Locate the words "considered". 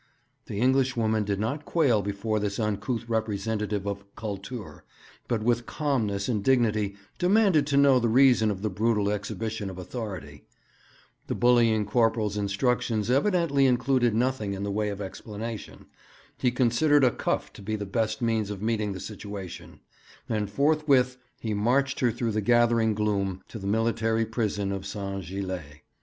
16.49-17.03